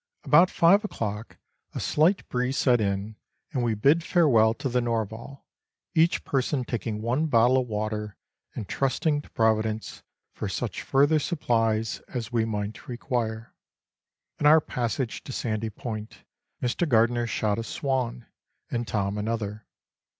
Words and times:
About 0.23 0.49
five 0.49 0.83
o'clock 0.83 1.37
a 1.75 1.79
slight 1.79 2.27
breeze 2.27 2.57
set 2.57 2.81
in, 2.81 3.17
and 3.53 3.61
we 3.61 3.75
bid 3.75 4.03
farewell 4.03 4.55
to 4.55 4.67
the 4.67 4.81
Norval, 4.81 5.45
each 5.93 6.23
person 6.25 6.63
taking 6.65 7.03
one 7.03 7.27
bottle 7.27 7.59
of 7.59 7.67
water, 7.67 8.17
and 8.55 8.67
trusting 8.67 9.21
to 9.21 9.29
Providence 9.29 10.01
for 10.33 10.49
such 10.49 10.81
further 10.81 11.19
supplies 11.19 11.99
as 12.07 12.31
we 12.31 12.45
might 12.45 12.87
require. 12.87 13.53
In 14.39 14.47
our 14.47 14.59
passage 14.59 15.23
to 15.25 15.31
Sandy 15.31 15.69
Point, 15.69 16.23
Mr. 16.63 16.89
Gardiner 16.89 17.27
shot 17.27 17.59
a 17.59 17.63
swan, 17.63 18.25
and 18.71 18.87
Tom 18.87 19.19
another. 19.19 19.67